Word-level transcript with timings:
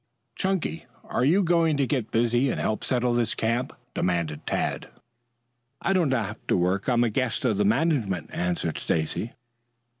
"Chunky, 0.35 0.85
are 1.03 1.23
you 1.23 1.43
going 1.43 1.77
to 1.77 1.85
get 1.85 2.09
busy 2.09 2.49
and 2.49 2.59
help 2.59 2.83
settle 2.83 3.13
this 3.13 3.35
camp?" 3.35 3.71
demanded 3.93 4.47
Tad. 4.47 4.89
"I 5.79 5.93
don't 5.93 6.09
have 6.11 6.39
to 6.47 6.57
work. 6.57 6.87
I'm 6.89 7.03
a 7.03 7.09
guest 7.11 7.45
of 7.45 7.57
the 7.57 7.65
management," 7.65 8.31
answered 8.33 8.79
Stacy. 8.79 9.33